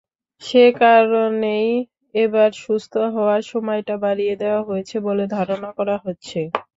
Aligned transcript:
সেকারণেই 0.41 1.69
এবার 2.15 2.49
সুস্থ 2.61 2.93
হওয়ার 3.15 3.41
সময়টা 3.51 3.95
বাড়িয়ে 4.05 4.35
দেওয়া 4.41 4.61
হয়েছে 4.69 4.95
বলে 5.07 5.23
ধারণা 5.35 5.69
করা 5.77 5.95
হচ্ছে। 6.05 6.39